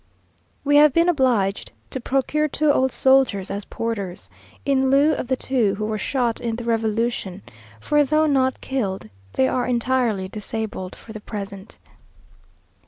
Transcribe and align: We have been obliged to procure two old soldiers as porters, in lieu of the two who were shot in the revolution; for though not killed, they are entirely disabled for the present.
We 0.63 0.77
have 0.77 0.93
been 0.93 1.07
obliged 1.07 1.73
to 1.91 2.01
procure 2.01 2.47
two 2.47 2.71
old 2.71 2.91
soldiers 2.91 3.51
as 3.51 3.65
porters, 3.65 4.31
in 4.65 4.89
lieu 4.89 5.13
of 5.13 5.27
the 5.27 5.35
two 5.35 5.75
who 5.75 5.85
were 5.85 5.99
shot 5.99 6.39
in 6.41 6.55
the 6.55 6.63
revolution; 6.63 7.43
for 7.79 8.03
though 8.03 8.25
not 8.25 8.61
killed, 8.61 9.11
they 9.33 9.47
are 9.47 9.67
entirely 9.67 10.27
disabled 10.27 10.95
for 10.95 11.13
the 11.13 11.21
present. 11.21 11.77